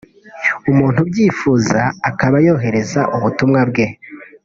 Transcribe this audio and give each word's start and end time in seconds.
umuntu 0.71 0.97
ubyifuza 1.03 1.79
akaba 2.09 2.35
yohereza 2.47 3.01
ubutumwa 3.15 3.59
bwe 3.69 3.85